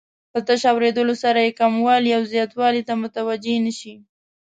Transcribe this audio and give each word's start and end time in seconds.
په 0.31 0.39
تش 0.47 0.61
اوریدلو 0.73 1.15
سره 1.23 1.39
یې 1.45 1.57
کموالي 1.59 2.11
او 2.17 2.23
زیاتوالي 2.33 2.81
ته 2.87 2.93
متوجه 3.01 3.55
نه 3.65 3.71
شي. 3.79 3.93